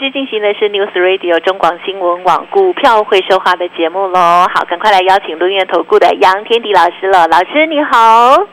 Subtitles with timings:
[0.00, 4.46] 续进行的是 News Radio 中广新闻网股票会说话的节目喽。
[4.54, 7.28] 好，赶快来邀请轮源投顾的杨天迪老师了。
[7.28, 8.46] 老师你好，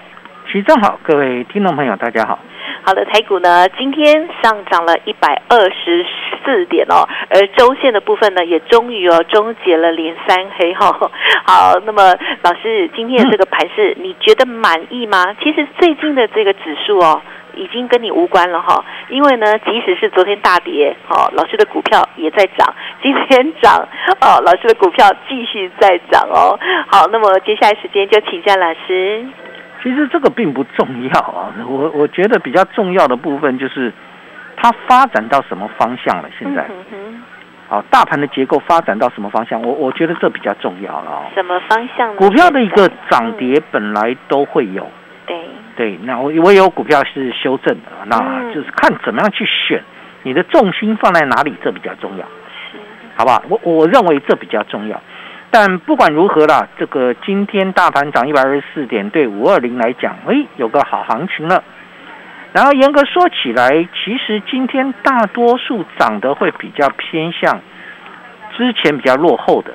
[0.46, 2.38] 徐正好，各位听众朋友大家好。
[2.84, 6.06] 好的，台股呢今天上涨了一百二十
[6.44, 10.92] 四点哦，而周线的部分呢也终于哦终结了连三黑哈。
[11.48, 15.34] 好，那么老师今天的这个盘势，你觉得满意吗？
[15.42, 17.22] 其实最近的这个指数哦。
[17.58, 22.68] 已经跟你无关了哈，因为呢，即使是昨天大跌，哦，老师的股票也在涨；
[23.02, 23.88] 今天涨，
[24.22, 26.58] 哦，老师的股票继续在涨哦。
[26.88, 29.26] 好，那么接下来时间就请教老师。
[29.84, 33.94] 其实这个并不重要啊，我我觉得比较重要的部分就是
[34.56, 36.30] 它发展到什么方向了。
[36.38, 36.68] 现在，
[37.70, 39.62] 好，大盘的结构发展到什么方向？
[39.62, 41.26] 我我觉得这比较重要了哦。
[41.36, 42.16] 什么方向？
[42.16, 44.90] 股票的一个涨跌本来都会有。
[45.26, 45.38] 对。
[45.78, 48.18] 对，那我我有股票是修正的，那
[48.52, 49.82] 就是看怎么样去选，
[50.24, 52.26] 你的重心放在哪里，这比较重要，
[53.16, 53.44] 好不好？
[53.48, 55.00] 我我认为这比较重要。
[55.52, 61.64] 但不管如何啦，这个今天大盘涨一百二十四点，对五二零来讲，哎，有个好行情了。
[62.54, 67.62] 然后严格说起来，其实今天大多数涨的会比较偏向
[68.58, 69.72] 之前比较落后的，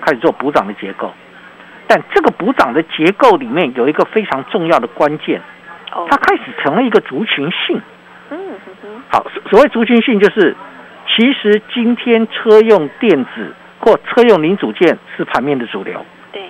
[0.00, 1.12] 开始做补涨的结构。
[1.94, 5.40] 但这个补涨的结构里面有一个非常重要的关键，
[6.10, 7.80] 它开始成了一个族群性。
[8.30, 8.38] 嗯
[9.08, 10.56] 好，所谓族群性就是，
[11.06, 16.04] 其实今天车用电子或车用零组件是盘面的主流。
[16.32, 16.42] 对。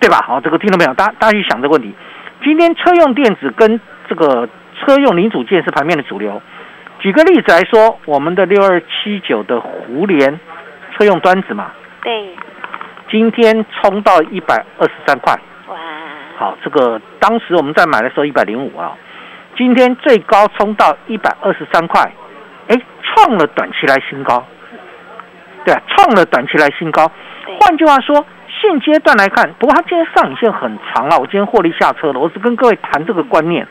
[0.00, 0.24] 对吧？
[0.26, 0.94] 好，这个听到没有？
[0.94, 1.92] 大大家去想这个问题。
[2.42, 3.78] 今天车用电子跟
[4.08, 4.48] 这个
[4.80, 6.40] 车用零组件是盘面的主流。
[7.00, 10.40] 举个例子来说，我们的六二七九的胡联
[10.96, 11.70] 车用端子嘛。
[12.02, 12.34] 对。
[13.12, 15.76] 今天冲到一百二十三块，哇！
[16.38, 18.96] 好，这个当时我们在买的时候一百零五啊，
[19.54, 22.10] 今天最高冲到一百二十三块，
[22.68, 24.42] 哎，创了短期来新高，
[25.66, 27.12] 对啊，创了短期来新高。
[27.60, 32.18] 换句话说，现阶段来看，不过它今天上影线很长啊，我今天获利下车了。
[32.18, 33.68] 我是跟各位谈这个观念，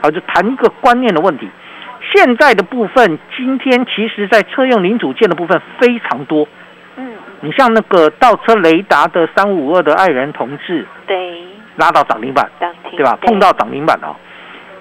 [0.00, 1.46] 好，就谈一个观念的问题。
[2.14, 6.48] 现在的部分，今天其实在车用零组件的部分非常多。
[7.40, 11.44] 你像那个倒车雷达的三五二的爱人同志，对，
[11.76, 12.48] 拉到涨停板，
[12.90, 13.16] 对吧？
[13.22, 14.14] 碰到涨停板哦。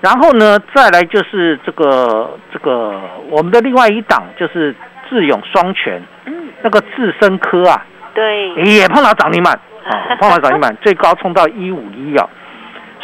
[0.01, 4.75] 然后呢，再来就是这个这个我们的另外一档就是
[5.09, 9.53] 智勇双全，嗯，那个智深科啊，对，也碰到涨停板
[9.85, 12.27] 啊， 碰到涨停板，最高冲到一五一啊。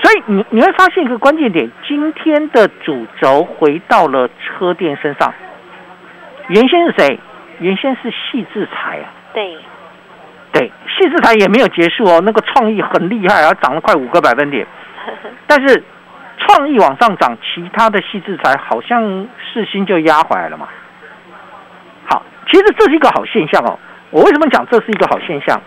[0.01, 5.33] 所以你你会发现一个关键点，今天的主轴回到了车电身上。
[6.47, 7.19] 原先是谁？
[7.63, 9.07] 原先是细制材啊。
[9.33, 9.57] 对，
[10.51, 14.67] 对，细制材也没有结束哦，那个创意很厉害，啊，涨了快五个百分点。
[15.47, 15.83] 但是
[16.37, 20.67] 创意往上涨，其他的细制材好像四星就压回来了嘛。
[22.05, 23.79] 好，其实这是一个好现象哦。
[24.11, 25.59] 我为什么讲这是一个好现象？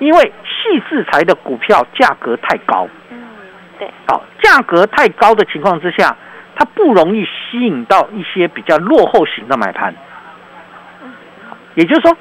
[0.00, 2.88] 因为细制材的股票价格太高。
[3.10, 3.22] 嗯，
[3.78, 3.88] 对。
[4.08, 6.16] 好，价格太高的情况之下，
[6.56, 9.94] 它不容易吸引到一些比较落后型的买盘。
[11.74, 12.16] 也就是说。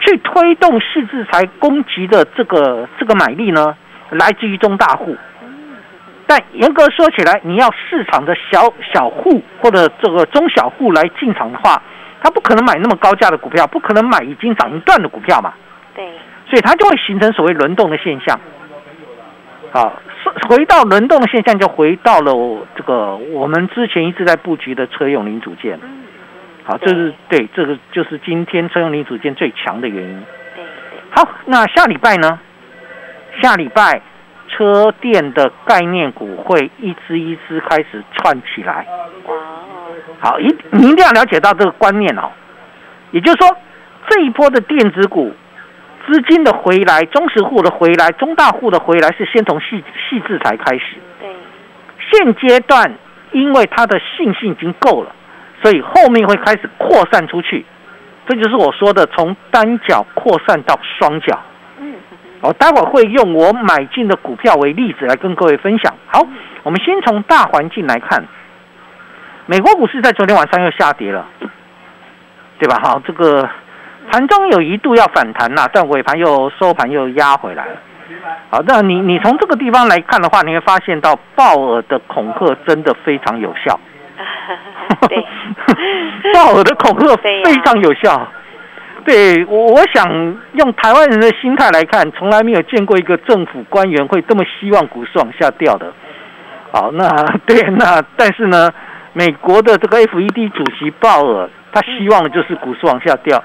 [0.00, 3.74] 去推动细制裁攻击的这个这个买力呢，
[4.10, 5.16] 来自于中大户。
[6.26, 11.80] 但严格说起来，你要市场的小小户或者这个中小户来进场的话，
[12.20, 15.54] 他不可能买那么高价的股票，不可能买已经涨一段的股票嘛。
[15.94, 16.06] 对。
[16.50, 18.38] 所以它就会形成所谓轮动的现象。
[19.72, 20.02] 好，
[20.50, 25.80] 回到轮动的现象，就回到了这个我们之前一直在布局的车用零组件。
[26.66, 30.24] 好，这是对，这个就是今天车用零组件最强的原因。
[30.56, 31.00] 对对。
[31.10, 32.40] 好，那下礼拜呢？
[33.42, 34.00] 下礼拜
[34.48, 38.86] 车电的概念股会一支一支开始串起来。
[39.26, 39.34] 哦。
[40.20, 42.30] 好，一你一定要了解到这个观念哦。
[43.10, 43.56] 也就是说，
[44.08, 45.34] 这一波的电子股
[46.06, 50.96] 资金的回来，中实户的回来，中大户的回来，是先从细细制才开始。
[51.20, 51.28] 对。
[52.10, 52.94] 现阶段，
[53.32, 55.14] 因为它的信心已经够了。
[55.64, 57.64] 所以后面会开始扩散出去，
[58.28, 61.40] 这就是我说的从单脚扩散到双脚。
[61.78, 61.94] 嗯，
[62.42, 65.94] 我待会儿会用我买进的股票为例子来跟各位分享。
[66.06, 66.20] 好，
[66.64, 68.22] 我们先从大环境来看，
[69.46, 71.26] 美国股市在昨天晚上又下跌了，
[72.58, 72.78] 对吧？
[72.82, 73.48] 好，这个
[74.10, 77.76] 盘中有一度要反弹呐，但尾盘又收盘又压回来了。
[78.50, 83.80] 好，那你你从这个地方来看的话，你会发现到鲍尔的恐吓真的非常有效。
[85.08, 85.18] 对，
[86.34, 88.26] 鲍尔的恐吓非常有效。
[89.04, 90.06] 对我，我想
[90.54, 95.92] 用台湾人的心态来看，从来没有见过一个政府官员会这么希望股市往下掉的。
[96.72, 97.08] 好，那
[97.44, 98.70] 对，那但是呢，
[99.12, 103.42] 美国的这个 FED 主席鲍尔，他希望的就是股市往下掉。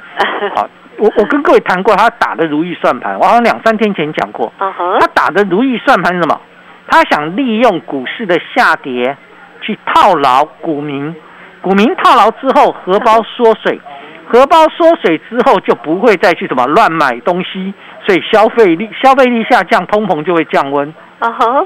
[0.55, 4.51] 好，我我跟各位谈过，他打的如意算盘，我好像两三天前讲过。
[4.57, 6.39] 他打的如意算盘是什么？
[6.87, 9.15] 他想利用股市的下跌
[9.61, 11.13] 去套牢股民，
[11.61, 13.79] 股民套牢之后，荷包缩水。
[14.31, 17.73] 荷包缩水之后，就不会再去什么乱买东西，
[18.05, 20.93] 所以消费力消费力下降，通膨就会降温。
[21.17, 21.65] 啊哈，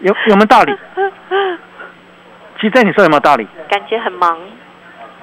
[0.00, 0.74] 有有没有道理？
[2.58, 3.46] 其实你说有没有道理？
[3.68, 4.38] 感觉很忙。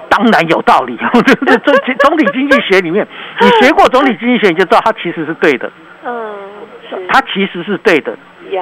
[0.08, 0.96] 当然有道理。
[1.26, 3.04] 这这这总体经济学里面，
[3.40, 5.68] 你学过总体经济学，你就知道它其实是对的。
[6.04, 6.32] 嗯，
[7.08, 8.16] 它其实是对的，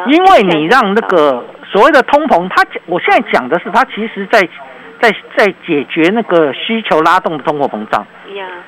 [0.07, 4.49] 因为你让那个所谓的通膨，它我现在讲的是它其实在。
[5.01, 8.07] 在在解决那个需求拉动的通货膨胀，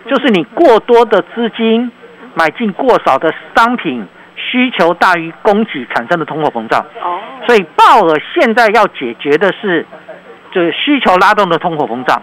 [0.07, 1.91] 就是你过多的资金
[2.35, 4.07] 买进过少的商品，
[4.37, 6.81] 需求大于供给产生的通货膨胀。
[7.03, 9.85] 哦，所以鲍尔现在要解决的是，
[10.53, 12.23] 就是需求拉动的通货膨胀。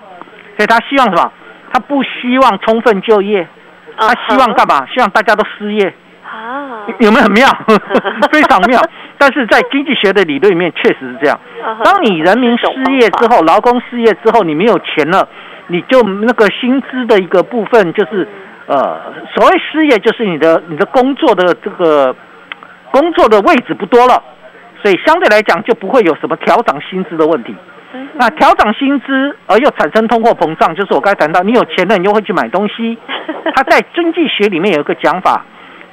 [0.55, 1.31] 所以他希望什么？
[1.71, 3.47] 他不希望充分就业，
[3.97, 4.87] 他希望干嘛？
[4.87, 5.93] 希望大家都失业。
[6.23, 7.47] 啊，有没有很妙？
[8.31, 8.81] 非常妙。
[9.19, 11.39] 但是在经济学的理论里面，确实是这样。
[11.83, 12.67] 当你人民失
[12.99, 15.27] 业之后，劳工失业之后，你没有钱了，
[15.65, 18.27] 你就那个薪资的一个部分，就是
[18.67, 19.01] 呃，
[19.33, 22.15] 所谓失业，就是你的你的工作的这个
[22.91, 24.21] 工作的位置不多了，
[24.83, 27.55] 所以相对来讲就不会有什么调涨薪资的问题。
[28.13, 32.95] 那调涨薪资而又产生通货膨胀，就是我刚才谈到，你有钱了，你又会去买东西。
[33.55, 35.43] 他在经济学里面有一个讲法，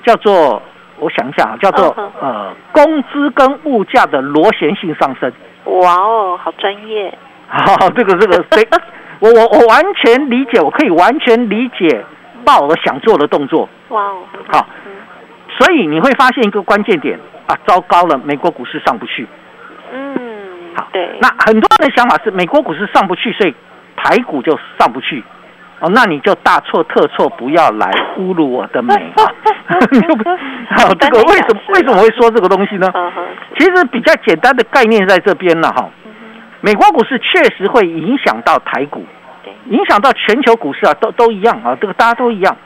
[0.05, 0.61] 叫做。
[1.05, 5.31] 我想想啊，叫做呃，工资跟物价的螺旋性上升。
[5.67, 7.13] 哇哦，好专业！
[7.47, 8.43] 好， 这个这个，
[9.21, 12.03] 我我我完全理解，我可以完全理解
[12.43, 13.69] 鲍尔想做的动作。
[13.89, 14.67] 哇哦，好，
[15.59, 19.27] 所以你会发现一个关键点啊，糟糕了，美国股市上不去。
[19.93, 20.17] 嗯，
[20.75, 21.19] 好，对。
[21.21, 23.55] 那很多人的想法是，美国股市上不去，所以
[23.95, 25.23] 台股就上不去。
[25.81, 29.29] 哦，那你就大错特错，不要来侮辱我的美啊！
[30.77, 32.93] 好，这个为什么为什么会说这个东西呢？
[33.59, 35.89] 其实比较简单的概念在这边了哈。
[36.61, 39.05] 美国股市确实会影响到台股，
[39.67, 42.57] 影响到全球股市啊，都都一样啊，这个大家都一样。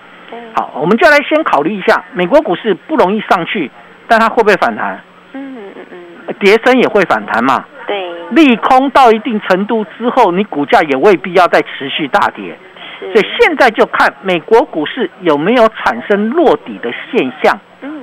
[0.54, 3.70] 好，我们就来先考虑一下，美国股市不容易上去，
[4.06, 5.00] 但它会不会反弹？
[5.32, 5.86] 嗯嗯
[6.28, 7.64] 嗯，跌升也会反弹嘛。
[7.86, 12.56] 对，利空到一定程度之后，你股价也未必要再持续大跌。
[13.00, 17.58] 所以现在就看美国股市有没有产生落底的现象。
[17.80, 18.02] 嗯，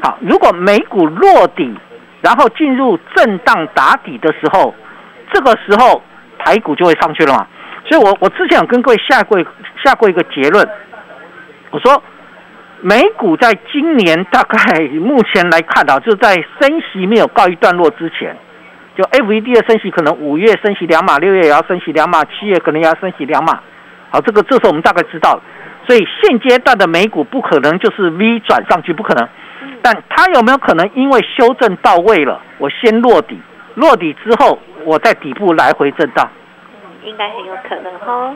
[0.00, 1.74] 好，如果美股落底，
[2.20, 4.72] 然后进入震荡打底的时候，
[5.32, 6.00] 这个时候
[6.38, 7.46] 台股就会上去了嘛。
[7.84, 9.36] 所以我我之前有跟各位下过
[9.82, 10.66] 下过一个结论，
[11.72, 12.00] 我说
[12.80, 18.36] 美股在今年大概目前来看啊，就在升息没有告一段落之前，
[18.96, 23.60] 就 FED 的升息可能五月升息两码，六月也要升息两码，七月可能也要升息两码。
[24.12, 25.42] 好，这个这时候我们大概知道了，
[25.86, 29.26] 所以现阶段的美股不可能就是 V 转上去，不可能。
[29.80, 33.40] 但它有没有可能因为修正到位了，我先落底，
[33.74, 36.28] 落底之后我在底部来回震荡？
[37.04, 38.34] 应该很有可能哈。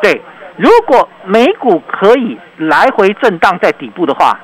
[0.00, 0.22] 对，
[0.56, 4.38] 如果美股可以来回震荡在底部的话，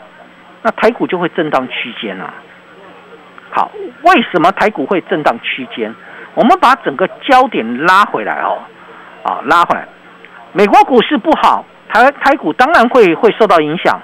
[0.62, 2.34] 那台股就会震荡区间啊。
[3.50, 3.70] 好，
[4.02, 5.94] 为什么台股会震荡区间？
[6.34, 8.58] 我们把整个焦点拉回来哦，
[9.22, 9.86] 啊，拉回来。
[10.52, 14.00] 美国股市不好，台台股当然会会受到影响，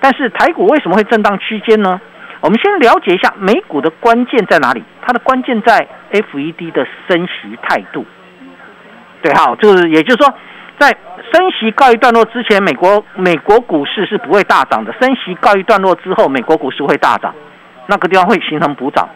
[0.00, 2.00] 但是台股为什么会震荡区间呢？
[2.40, 4.82] 我们先了解一下美股的关键在哪里？
[5.00, 8.04] 它的关键在 FED 的升息态度。
[9.22, 10.34] 对，好，就是也就是说，
[10.76, 10.88] 在
[11.32, 17.32] 升息告一段落之前，美国美国股市是不会大涨的；升息告一段落之后，美国股市会大涨，
[17.86, 19.08] 那个地方会形成补涨。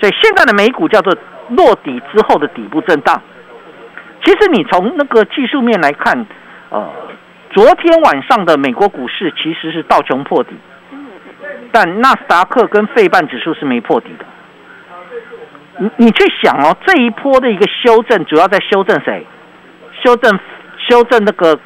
[0.00, 1.12] 所以现在的美股叫做
[1.48, 3.20] 落底之后的底部震荡。
[4.24, 6.26] 其实你从那个技术面来看，
[6.70, 6.90] 呃，
[7.50, 10.50] 昨天晚上的美国股市其实是道琼破底，
[11.72, 14.24] 但纳斯达克跟费半指数是没破底的。
[15.78, 19.24] 你你去想哦，这一波的一个修正，主要在修正谁？
[20.02, 20.38] 修正
[20.76, 21.58] 修正那个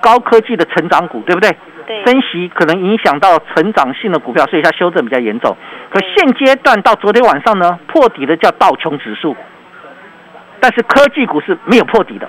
[0.00, 1.56] 高科技的成长股，对不对？
[1.86, 2.04] 对。
[2.04, 5.56] 升息可能影响到成长性的股票，所以它修正比较严重。
[5.90, 9.36] 可现阶段到昨天晚上呢，破底的叫道琼指数。
[10.62, 12.28] 但是科技股是没有破底的，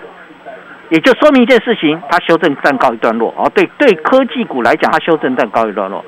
[0.90, 3.48] 也就说明一件事情，它修正暂告一段落哦。
[3.54, 6.04] 对对，科技股来讲，它修正暂告一段落。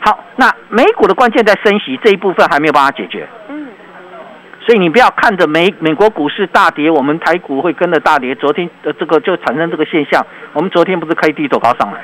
[0.00, 3.26] 好，那美股的关键在升息这一部分还没有办法解决。
[3.48, 3.68] 嗯。
[4.60, 8.34] 所以你不要看着美美国股市大跌，我们台股会跟着大跌。
[8.34, 10.24] 昨天的这个就产生这个现象。
[10.52, 12.00] 我们昨天不是开低走高上来？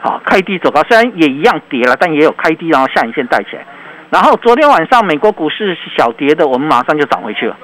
[0.00, 3.64] 好，开低走高，虽然也一样跌了，但也有开低然后下影线带起来。
[4.10, 7.56] 然后昨天晚上美国股市是小跌的，我们马上就涨回去了。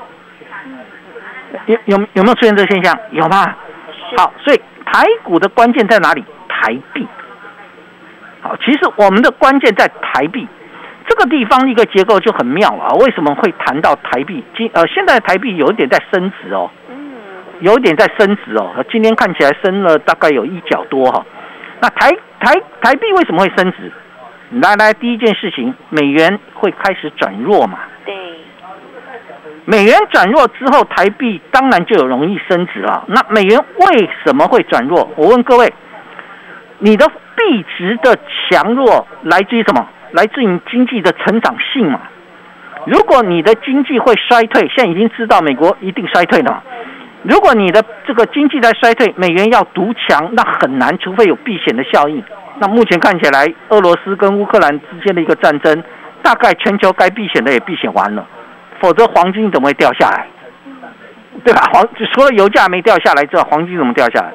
[1.67, 2.99] 有有有没有出现这个现象？
[3.11, 3.55] 有吗？
[4.17, 6.25] 好，所以台股的关键在哪里？
[6.49, 7.07] 台币。
[8.43, 10.47] 好，其实我们的关键在台币
[11.09, 12.89] 这个地方，一个结构就很妙啊。
[13.01, 14.45] 为什么会谈到台币？
[14.57, 17.13] 今呃，现在台币有一点在升值哦，嗯，
[17.61, 18.85] 有一点在升值哦。
[18.91, 21.25] 今天看起来升了大概有一角多哈。
[21.81, 23.93] 那台台台币为什么会升值？
[24.51, 27.79] 来来，第一件事情，美元会开始转弱嘛？
[29.66, 33.04] 美元转弱之后，台币当然就有容易升值了。
[33.09, 35.11] 那美元为什么会转弱？
[35.16, 35.73] 我问各位，
[36.78, 38.18] 你的币值的
[38.50, 39.88] 强弱来自于什么？
[40.12, 42.00] 来自于经济的成长性嘛？
[42.87, 46.62] 如果你的经济会衰退，现在已经知道美国一定衰退了。
[47.23, 52.23] 如果你的这个经济在衰退，美元要独强，那很难，除非有避险的效应。
[52.59, 55.83] 那目前看起来，俄罗斯跟乌克兰之间的一个战争，
[56.23, 58.25] 大概全球该避险的也避险完了，
[58.85, 60.26] 否则黄金怎么会掉下来？
[61.43, 61.62] 对吧？
[61.73, 64.31] 黄除了油价没掉下来之外，黄金怎么掉下来？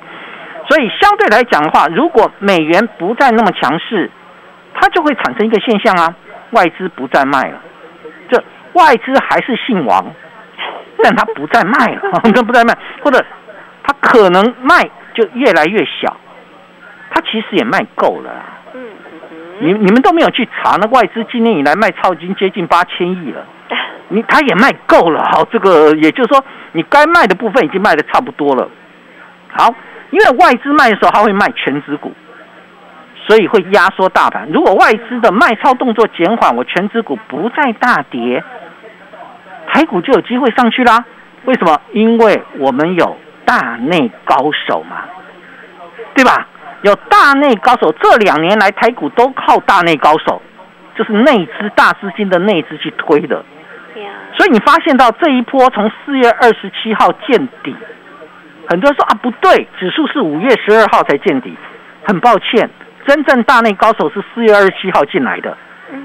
[0.67, 4.09] 所以相对来讲的话，如果美元不再那么强势，
[4.73, 6.15] 它就会产生一个现象啊，
[6.49, 7.61] 外资不再卖了，
[8.31, 10.03] 这外资还是姓王。
[11.03, 12.01] 但它不再卖了，
[12.33, 13.23] 它不再卖，或者
[13.83, 16.17] 它可能卖就越来越小，
[17.11, 18.31] 它其实也卖够了。
[18.73, 18.81] 嗯
[19.61, 23.45] 你你们都没有去查，那外资今年以来卖超金接近八千亿了，
[24.09, 25.23] 你他也卖够了。
[25.31, 28.69] 好，这个也就是说，你该卖的部分已经卖的差不多了。
[29.47, 29.73] 好，
[30.11, 32.11] 因为外资卖的时候，他会卖全指股，
[33.25, 34.47] 所以会压缩大盘。
[34.51, 38.43] 如果外资的卖超动作减缓，我全指股不再大跌。
[39.71, 41.05] 台股就有机会上去啦？
[41.45, 41.79] 为什么？
[41.93, 44.35] 因为我们有大内高
[44.67, 45.03] 手嘛，
[46.13, 46.47] 对吧？
[46.81, 50.41] 有大内高手，这两年来台股都靠大内高手，
[50.95, 53.43] 就是内资大资金的内资去推的。
[54.35, 57.75] 所以你发现到这一波从四月二十七号见底，
[58.67, 61.55] 很多人说啊不对，指数是五月十二号才见底。
[62.07, 62.69] 很抱歉，
[63.05, 65.55] 真正大内高手是四月二十七号进来的。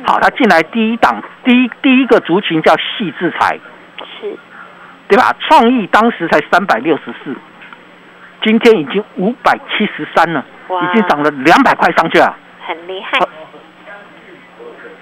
[0.04, 3.58] 好，他进来第一档，第一第一个族群叫细制裁，
[4.20, 4.36] 是，
[5.08, 5.34] 对吧？
[5.40, 7.34] 创意当时才三百六十四，
[8.42, 12.34] 今天已经五百七十三了，已经涨了两百块上去了，
[12.66, 13.18] 很厉害，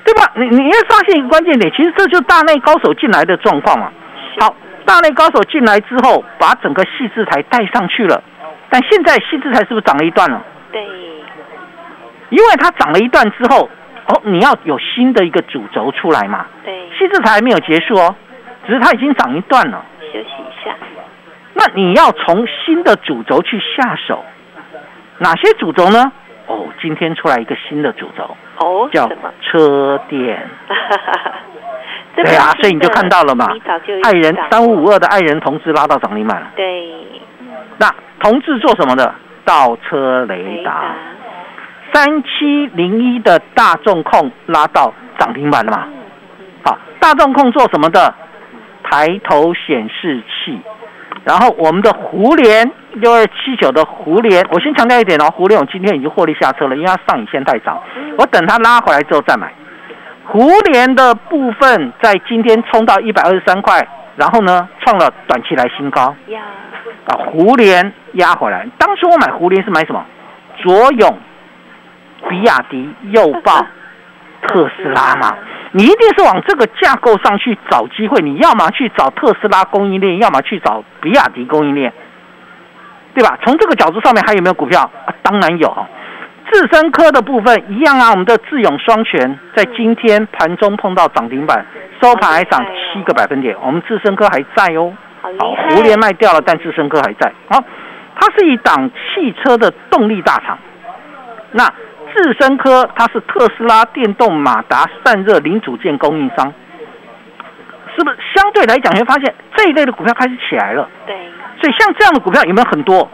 [0.04, 0.30] 对吧？
[0.35, 3.92] 你你要发现一个关键点，其实这就是大内高手进来的状况嘛。
[4.40, 4.54] 好，
[4.85, 8.23] 大内高手进来之后，把整个细制裁带上去了，
[8.68, 10.42] 但现在细制裁是不是涨了一段了？
[10.71, 10.85] 对，
[12.30, 13.68] 因为它涨了一段之后。
[14.04, 16.44] 哦，你要有新的一个主轴出来嘛？
[16.64, 18.12] 对，细致才还没有结束哦，
[18.66, 19.80] 只是它已经涨一段了。
[20.00, 20.75] 休息一下。
[21.54, 24.25] 那你要从新的主轴去下手，
[25.18, 26.11] 哪些主轴呢？
[26.46, 29.08] 哦，今天出来一个新的主轴，哦，叫
[29.40, 30.49] 车电。
[32.14, 33.49] 对啊，所以你就看到了嘛。
[34.02, 36.49] 爱人三五五二的爱人同志拉到涨停板了。
[36.54, 36.92] 对。
[37.78, 37.88] 那
[38.20, 39.14] 同志做什么的？
[39.44, 40.94] 倒车雷达。
[41.92, 45.88] 三七零一的大众控拉到涨停板了嘛？
[46.64, 48.14] 好，大众控做什么的？
[48.82, 50.61] 抬头显示器。
[51.24, 57.80] 然后我们的胡联六二七九的胡联，我先强调一点哦，胡联我今天已经获利下车了，因为它上影线太长，
[58.18, 59.52] 我等它拉回来之后再买。
[60.24, 63.86] 胡联的部分在今天冲到一百二十三块，
[64.16, 66.14] 然后呢创了短期来新高。
[67.06, 68.66] 啊，胡联压回来。
[68.78, 70.04] 当初我买胡联是买什么？
[70.62, 71.18] 左永。
[72.28, 73.66] 比亚迪、右报、
[74.46, 75.34] 特斯拉嘛，
[75.74, 78.20] 你一定是往这个架构上去找机会。
[78.20, 81.92] 你要么去找特斯拉供应链，要么去找比亚迪供应链，
[83.14, 83.38] 对吧？
[83.42, 84.90] 从这个角度上面还有没有股票？
[85.22, 85.86] 当然有。
[86.52, 91.64] 智深科的部分一样啊，我们的智勇双全在今天盘中碰到涨停板，
[92.02, 93.56] 收盘还涨七个百分点。
[93.64, 95.30] 我们智深科还在哦，好，
[95.70, 97.32] 胡联卖掉了，但智深科还在。
[97.48, 97.64] 好，
[98.20, 100.58] 它是一档汽车的动力大厂，
[101.52, 101.64] 那。
[102.14, 106.52] 智深科，它是特斯拉电动马达散热零组件供应商，
[107.97, 110.88] 是不是相对来讲，你会发现这一类的股票开始起来了？
[111.07, 111.16] 对。
[111.61, 113.09] 所以像这样的股票有没有很多？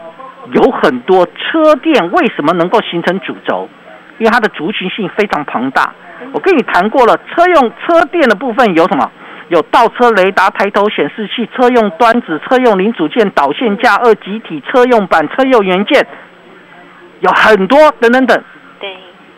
[0.51, 1.25] 有很多。
[1.25, 3.69] 车电为什么能够形成主轴？
[4.17, 5.93] 因为它的族群性非常庞大。
[6.33, 9.09] 我跟你谈过了，车用车电的部分有什么？
[9.49, 16.05] 有倒车雷达、抬头显示器、车用端子、车用零组件、导线架、二极体、车用板、车用元件，
[17.21, 18.43] 有很多等等等。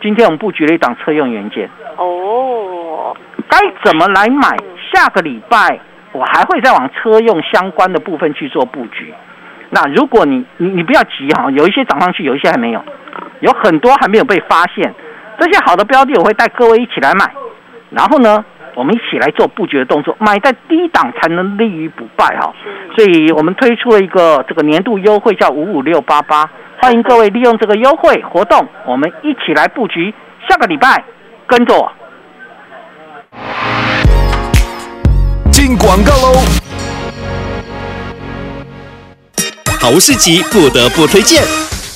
[0.02, 1.70] 对，今天我们布局了一档车用元件。
[1.96, 3.16] 哦，
[3.48, 4.56] 该怎么来买？
[4.92, 5.78] 下个礼拜
[6.12, 9.14] 我还会再往车用相关的部分去做布局。
[9.70, 12.84] 那如果你你你不要急哈，有一些涨上去，有一些还没有，
[13.40, 14.92] 有很多还没有被发现。
[15.38, 17.32] 这些好的标的，我会带各位一起来买。
[17.90, 18.44] 然后呢，
[18.74, 22.52] 我们一起来做布局的动作，买在低档才能立于不败哈。
[22.96, 26.50] 所以我们推出了一个这个年度优惠，叫五五六八八，
[26.84, 30.12] 欢迎各位利用这个优惠活动，我们一起来布局。
[30.48, 31.04] 下个礼拜
[31.46, 31.92] 跟着我。
[35.52, 36.42] 进广告喽！
[39.78, 41.44] 好市集不得不推荐。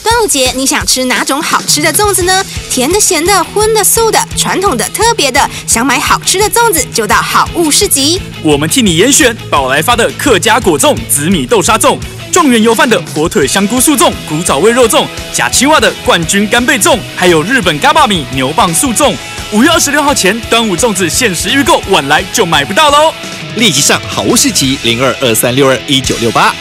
[0.05, 2.45] 端午节你想吃哪种好吃的粽子呢？
[2.71, 8.23] 甜的、咸的、荤的、素的、传统的、特别的，想买好吃的粽子就到好物市集。
[8.45, 11.99] 我们替你严选宝来发的客家果粽、紫米豆沙粽，
[12.31, 19.15] 状元油饭的火腿香菇素粽、古早味肉粽，假青蛙的冠军干贝粽，还有日本嘎巴米牛蒡素粽。
[19.53, 23.15] 五月二十六号前，端午粽子限时预购，晚来就买不到喽！
[23.57, 26.55] 立即上好物市集零二二三六二一九六八。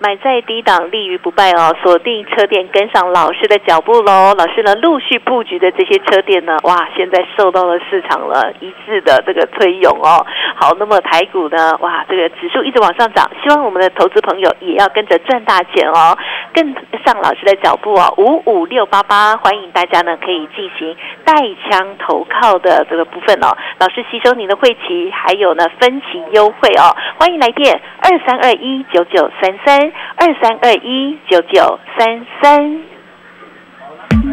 [0.00, 1.74] 买在低档，立于不败哦！
[1.82, 4.32] 锁定车店，跟上老师的脚步喽！
[4.38, 10.24] 老师呢，陆续布局的这些车店呢，哇，现在受到了市场了一致的这个推涌哦。
[10.54, 16.16] 好，那么台股呢，哇，这个指数一直往上涨，希望我们的投资朋友也要跟着赚大钱哦，
[16.52, 16.64] 跟
[17.04, 18.14] 上老师的脚步哦。
[18.18, 21.34] 五五六八八，欢迎大家呢可以进行带
[21.68, 23.56] 枪投靠的这个部分哦。
[23.80, 29.87] 老师吸收您的会期，还有呢分期优惠哦，欢迎来电二三二一九九三三。
[30.16, 32.97] 二三二一九九三三。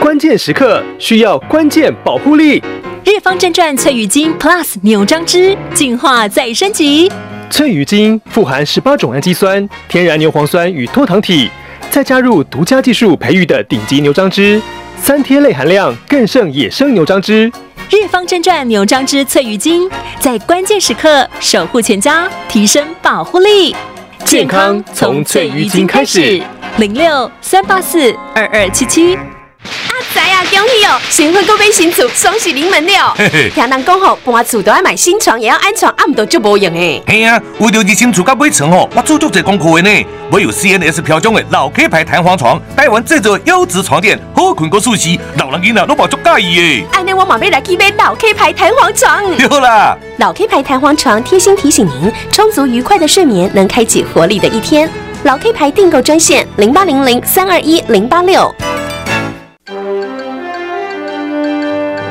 [0.00, 2.62] 关键时刻需要关键保护力。
[3.04, 7.12] 日方正传翠羽精 Plus 牛樟芝进化再升级。
[7.50, 11.50] 翠羽精富含十八种氨基酸、天然牛磺酸与脱糖体，
[11.90, 14.60] 再加入独家技术培育的顶级牛樟芝，
[14.96, 17.52] 三天类含量更胜野生牛樟芝。
[17.90, 19.86] 日方正传牛樟芝翠羽精
[20.18, 23.76] 在关键时刻守护全家，提升保护力。
[24.24, 26.42] 健康从翠羽精开始。
[26.78, 29.18] 零六三八四二二七七。
[29.64, 30.98] 啊，仔啊，恭喜哦！
[31.10, 33.14] 新婚购买新厝，双喜临门了。
[33.54, 37.02] 听人讲吼，搬厝都要买新床，也要安床，暗都就无用诶。
[37.06, 40.06] 嘿啊，为了你新厝甲买床吼，我做足侪功课的呢。
[40.32, 46.86] 我有 CNS 标准的老 K 牌弹簧床，台湾制作优质床垫，好困过舒适，老人囡仔都把足介意诶。
[46.92, 49.36] 安尼我马上来去买老 K 牌弹簧床。
[49.36, 54.88] 对啦，老 K 牌弹簧床贴心提醒您，充足愉快的睡眠能开启活力的一天。
[55.24, 58.54] 老 K 牌订购专线零八零零三二一零八六。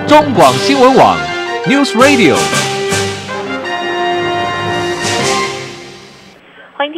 [0.09, 1.15] 中广新闻网
[1.67, 2.68] ，News Radio。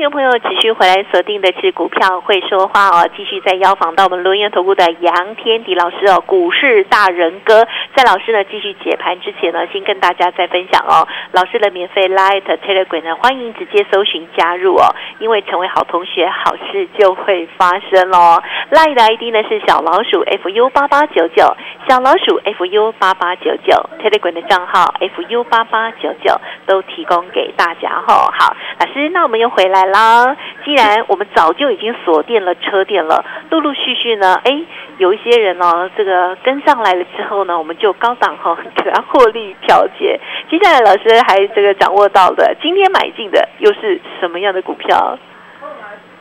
[0.01, 7.67] 听众朋友持续回来锁定的是股票会说话哦，继续在邀访到我们轮研投顾的杨天迪老师哦，股市大人哥。
[7.95, 18.41] 在老师呢继续解盘之前呢，先跟大家再分享哦，老师的免费 Light Telegram 呢，欢迎直接搜寻加入哦，因为成为好同学，好事就会发生哦。
[18.71, 21.45] Light 的 ID 呢是小老鼠 fu 八八九九，
[21.87, 28.33] 小老鼠 fu 八八九九，Telegram 的账号 fu 八八九九都提供给大家哈。
[28.35, 29.61] 好，老师，那我们又回。
[29.71, 30.35] 来了啦！
[30.63, 34.61] 既然我们早就已经锁定了车店了，陆陆续续呢，哎，
[34.97, 40.19] 有一些人呢，这个跟上来了之后呢，我们就高档哈给他获利调节。
[40.49, 45.17] 接下来老师还这个掌握到的，今天买进的又是什么样的股票？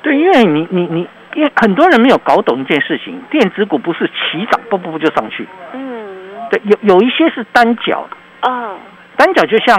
[0.02, 5.46] 对，因为你你你，因为很多人没有搞懂一件事情，电子股不是齐涨，不不不就上去。
[5.74, 8.72] 嗯，对，有有一些是单脚的啊，
[9.20, 9.76] 单脚就像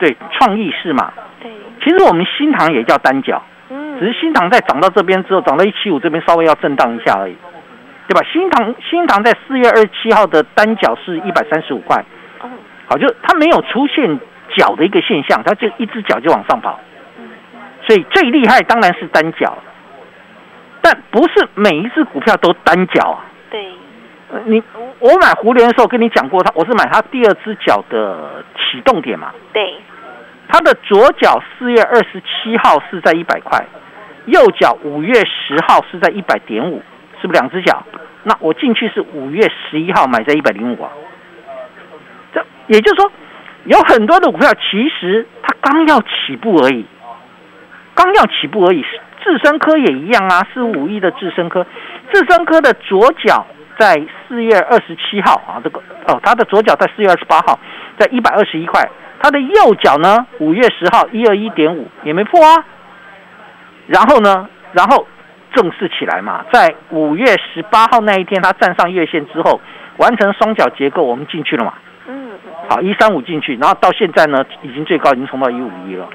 [0.00, 1.12] 对创意是嘛？
[1.40, 1.48] 对。
[1.84, 3.40] 其实我们新塘也叫单脚，
[3.70, 7.36] 嗯，只是新塘在涨到这边之后，涨到一七五这边稍微要震荡一下而已，
[8.08, 8.26] 对吧？
[8.32, 12.04] 新塘新塘在四月二十七号的单脚是一百三十五块，
[12.42, 12.50] 嗯，
[12.88, 14.18] 好，就它没有出现
[14.56, 16.80] 脚的一个现象，它就一只脚就往上跑，
[17.86, 19.56] 所以最厉害当然是单脚，
[20.80, 23.30] 但不是每一只股票都单脚啊。
[23.48, 23.64] 对，
[24.46, 24.62] 你
[24.98, 29.32] 我买胡联的时候跟你讲过，他我是买他第二只脚的启动点嘛。
[29.52, 29.74] 对。
[30.48, 33.64] 他的左脚四月二十七号是在一百块，
[34.26, 36.82] 右脚五月十号是在一百点五，
[37.20, 37.82] 是不是两只脚？
[38.24, 40.90] 那我进去是五月十一号买在一百零五啊。
[42.34, 43.10] 这也就是说，
[43.64, 46.84] 有很多的股票其实它刚要起步而已，
[47.94, 48.84] 刚要起步而已。
[49.24, 51.64] 智深科也一样啊，四五亿的智深科，
[52.12, 53.46] 智深科的左脚
[53.82, 57.58] 在四月二十七号啊，这个哦，它的左脚在四月二十八号
[57.98, 58.88] 在一百二十一块，
[59.20, 62.64] 它的右脚呢五月十号一二一点五也没破啊。
[63.88, 65.04] 然后呢，然后
[65.52, 69.60] 正式起来嘛，在五月十八号那一天，它站上月线之后，
[69.96, 71.74] 完成双脚结构，我们进去了嘛。
[72.06, 72.30] 嗯。
[72.68, 76.08] 好，一三五进去，然后到现在呢，已经最高已经冲到一五一了，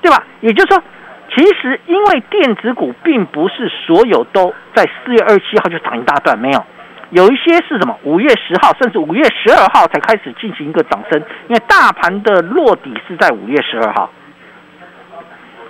[0.00, 0.24] 对吧？
[0.40, 0.82] 也就是说。
[1.28, 6.64] 其实，因为电子股并不是所有都在四月二十七号就涨一大段，没有，
[7.10, 7.98] 有一些是什么？
[8.04, 14.10] 五月十号甚至五月十二号才开始进行一个涨升，因为大盘的落底是在五月十二号，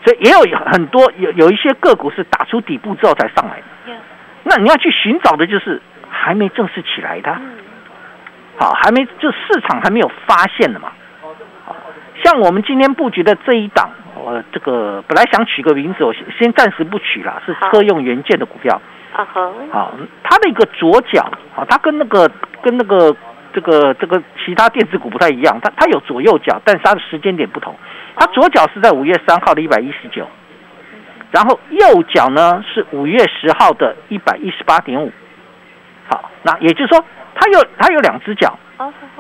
[0.05, 3.95] 所以也有很多有有一些个股是打出底部之后才上来的。
[4.45, 7.37] 那你要去寻找的就是还没正式起来的，
[8.57, 10.93] 好，还没就市场还没有发现的嘛。
[12.23, 13.91] 像我们今天布局的这一档。
[14.27, 18.81] 我这个本来想取个名字，我先先暂时不取啦，是车用元件的股票。
[19.13, 19.53] 啊哈。
[19.71, 21.23] 好，它的一个左脚
[21.55, 22.29] 啊，它跟那个
[22.61, 23.15] 跟那个
[23.55, 27.73] 这个这个其他电子股不太一样，它它有左右脚，但是它的时间点不同。
[28.17, 30.27] 它左脚是在五月三号的一百一十九，
[31.31, 35.13] 然后右脚呢是五月十号的一百一十八点五。
[36.11, 37.05] 好，那也就是说，
[37.37, 38.59] 它有它有两只脚。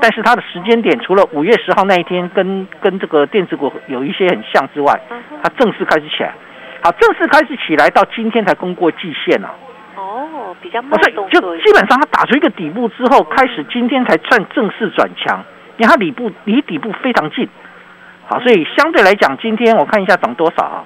[0.00, 5.00] 但是它的时间点除了五月十号那一天跟跟这个电子股有一些很像之外，
[5.42, 6.34] 它正式开始起来。
[6.82, 9.50] 好，正式开始起来到今天才攻过季线啊。
[9.96, 11.00] 哦，比较慢。
[11.00, 15.42] 所以就基本上它打出一个底部之后，开始今天才算正式转强，
[15.78, 17.48] 因为它底部离底部非常近。
[18.26, 20.84] 好，所以相对来讲，今天我看一下涨多少啊？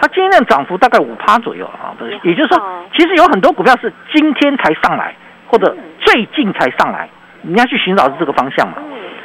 [0.00, 5.14] 它今天的涨幅大概五趴左右啊，也就是说，其实有很多股票是今天才上来。
[5.50, 7.08] 或者最近才上来，
[7.42, 8.76] 你要去寻找是这个方向嘛？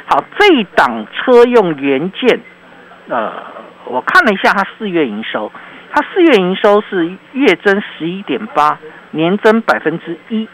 [0.08, 2.40] 好，这一档车用元件，
[3.08, 3.32] 呃，
[3.84, 5.50] 我看了一下它四月营收，
[5.92, 8.76] 它四月营收是月增十一点八，
[9.12, 10.48] 年增百分之一，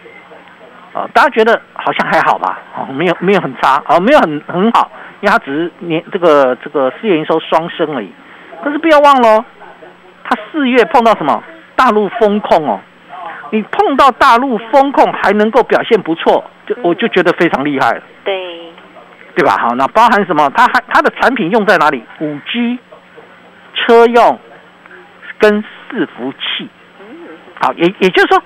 [0.92, 2.58] 啊，大家觉得好像还好吧？
[2.76, 8.12] 哦，没有没有很差，哦，没有很很好，因为它只是年这个这个四月营收双升而已。
[8.62, 9.44] 可是不要忘了，
[10.24, 11.42] 它四月碰到什么
[11.74, 12.80] 大陆风控哦。
[13.52, 18.02] 你碰到大陆风控还能够表现不错，就我就觉得非常厉害了。
[18.24, 18.34] 对，
[19.34, 19.58] 对吧？
[19.60, 20.50] 好，那包含什么？
[20.56, 22.02] 它还它的产品用在哪里？
[22.20, 22.78] 五 G
[23.74, 24.40] 车用
[25.38, 26.66] 跟伺服器。
[27.60, 28.42] 好，也也就是说，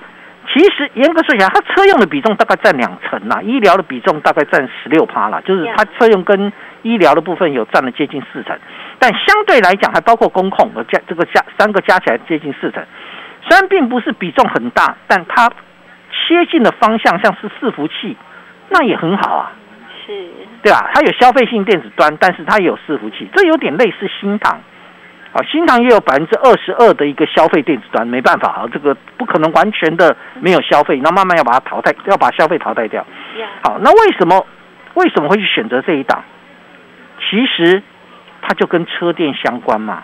[0.53, 8.59] 其实严格说起来，它车用的比重大概占两成啦，医疗的比重大概占十六趴啦，就是它车用跟医疗的部分有占了接近四成，
[8.99, 12.83] 但相对来讲还包括工控，加这个加三个加起来接近四成。
[13.41, 15.49] 虽然并不是比重很大，但它
[16.11, 18.17] 切进的方向像是伺服器，
[18.69, 19.51] 那也很好啊，
[20.05, 20.11] 是，
[20.63, 20.89] 对吧？
[20.93, 24.59] 它有消费性电子端，但是它也有伺服器，这有点类似新唐，
[25.33, 33.05] 啊，新唐也有百分之二十二的一个消费电子端，没办法啊，这个不可能完全的没有消费，那慢慢要把它淘汰，要把消费淘汰掉。
[33.63, 34.45] 好，那为什么
[34.95, 36.23] 为什么会去选择这一档？
[37.29, 37.81] 其实
[38.41, 40.03] 它就跟车电相关嘛，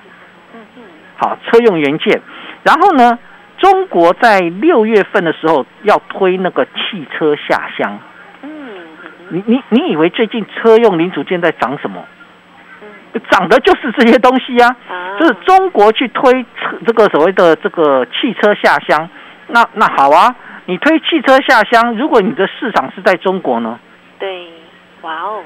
[1.24, 2.22] 好，车用元件，
[2.64, 3.18] 然后呢？
[3.60, 7.98] 中国在六月份的时候要推那个汽车下乡，
[8.42, 8.52] 嗯，
[9.30, 12.04] 你你你以为最近车用零组件在涨什么？
[13.30, 14.76] 涨的就是这些东西呀，
[15.18, 19.08] 就是中国去推车这个所谓的这个汽车下乡，
[19.48, 23.80] 那那好啊，你推汽车下乡，如果你的市场是在中国呢？
[24.20, 24.50] 对，
[25.04, 25.42] 哇哦，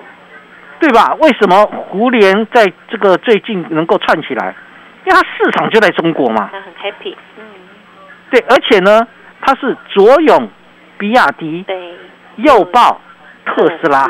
[0.80, 1.13] 对吧？
[1.20, 4.56] 为什么胡联在这个最近能够串起来？
[5.08, 7.43] 因为它市场就在中国嘛，很 happy，嗯。
[8.30, 9.08] 对，而且呢，
[9.39, 10.50] 它是左拥
[10.98, 11.93] 比亚迪，对，
[12.36, 13.00] 右抱
[13.46, 14.06] 特斯拉。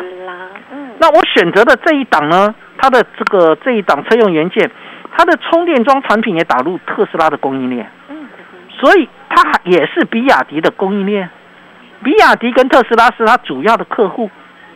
[0.72, 4.72] 嗯，那我选择的这一档呢，它的这个这一档车用元件，
[5.16, 7.88] 它的充电桩产品也打入特斯拉的供应链。
[8.10, 8.28] 嗯，
[8.80, 11.30] 所以它还也是比亚迪的供应链。
[12.04, 14.32] 比亚迪跟特斯拉是它主要的客户。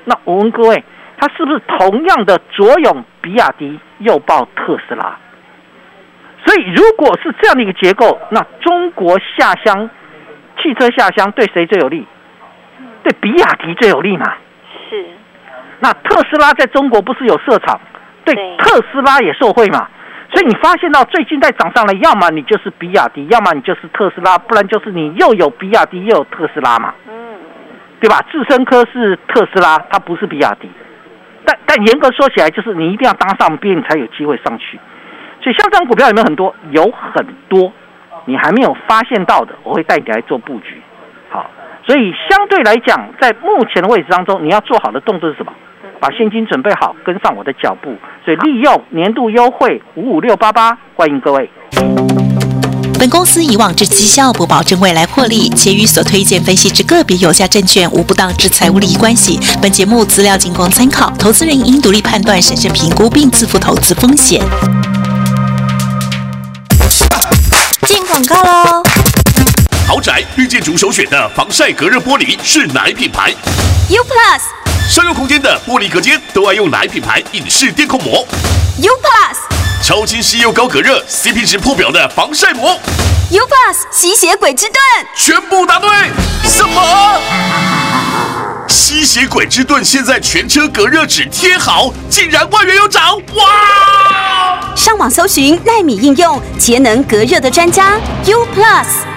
[0.06, 0.84] 那我问各位，
[1.18, 5.18] 它是不是同样的左拥比亚迪，右抱特斯拉？
[6.46, 9.90] 所以，如果是这样的一个结构，那中国下乡
[10.62, 12.06] 汽车下乡对谁最有利？
[13.04, 14.34] 对比亚迪最有利嘛？
[14.90, 15.06] 是。
[15.80, 17.80] 那特斯拉在中国不是有设厂？
[18.26, 19.88] 对，特斯拉也受惠嘛。
[20.32, 26.94] 所以你发现到最近在涨上来，要么你就是比亚迪，要么你就是特斯拉，不然就是你又有比亚迪又有特斯拉嘛。
[27.08, 27.36] 嗯。
[28.00, 28.24] 对吧？
[28.32, 30.70] 智深科是特斯拉，它不是比亚迪。
[31.46, 34.80] 但但严格说起来，就是你一定要搭上边，你才有机会上去。
[35.44, 36.54] 所以像这种股票有没有很多？
[36.72, 37.72] 有很多，
[38.26, 40.82] 你还没有发现到的，我会带你来做布局。
[41.30, 41.50] 好，
[41.86, 45.52] 所以相对来讲，在目前的位置当中，你要做好的动作是什么？
[46.00, 47.96] 把现金准备好，跟上我的脚步。
[48.24, 51.50] 所以利用年度优惠五五六八八，欢迎各位。
[53.00, 59.40] 本公司以往之绩效不保证未来获利，且与所推荐分析之个别有价证券无不当之财务利益关系。
[59.60, 64.40] 本节目资料仅供参考，投资人应独立判断、审慎评估并自负投资风险。
[68.22, 68.84] 广告喽！
[69.88, 73.32] 豪宅绿建筑首选的防晒隔热玻璃是哪一品牌
[73.90, 74.42] ？U Plus。
[74.90, 78.26] 商用空间的玻璃隔间都爱用哪一品牌隐式电控膜
[78.82, 79.38] ？U Plus。
[79.84, 82.80] 超清晰又高隔热，CP 值破表的防晒膜
[83.32, 85.90] ，U Plus 吸血鬼之盾，全部答对。
[86.44, 87.81] 什么？
[88.72, 93.18] 吸血鬼之盾现在全车隔热纸贴好，竟然万元有涨！
[93.36, 94.74] 哇！
[94.76, 99.11] 上网搜寻纳米应用节能隔热的专家 U Plus。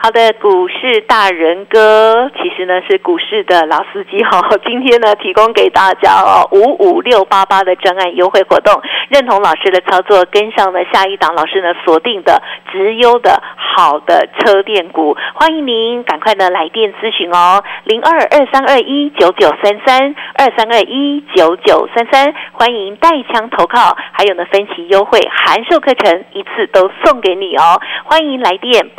[0.00, 2.30] 好的，股市大人哥。
[2.36, 4.40] 其实呢是股市的老司机哈。
[4.64, 28.96] 今天呢提供给大家哦五五六八八的专案优惠活动，认同老师的操作，跟上了下一档老师呢锁定的直优的好的车电股，欢迎您赶快呢来电咨询哦，零二二三二一九九三三二三二一九九三三，欢迎带枪投靠，还有呢分期优惠函授课程一次都送给你哦，欢迎来电不。